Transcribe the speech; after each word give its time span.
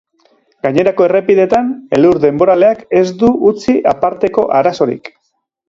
Gainerako 0.65 1.05
errepideetan 1.07 1.69
elur 1.99 2.19
denboraleak 2.25 2.83
ez 3.03 3.05
du 3.21 3.31
utzi 3.53 3.79
aparteko 3.95 4.49
arazorik. 4.63 5.17